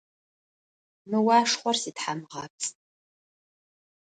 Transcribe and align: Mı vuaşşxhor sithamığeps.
Mı 1.09 1.19
vuaşşxhor 1.25 1.75
sithamığeps. 1.81 2.65